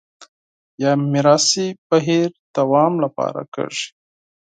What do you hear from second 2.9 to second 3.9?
لپاره کېږي